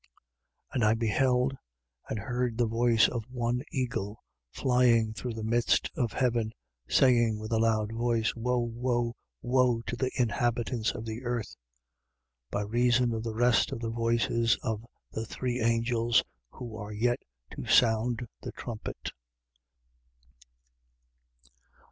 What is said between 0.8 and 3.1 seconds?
I beheld: and heard the voice